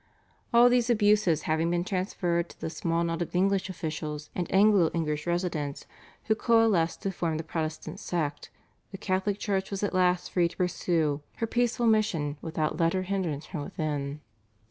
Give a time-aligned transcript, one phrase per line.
[0.51, 4.89] All these abuses having been transferred to the small knot of English officials and Anglo
[4.95, 5.85] English residents,
[6.23, 8.49] who coalesced to form the Protestant sect,
[8.91, 13.03] the Catholic Church was at last free to pursue her peaceful mission without let or
[13.03, 14.21] hindrance from within.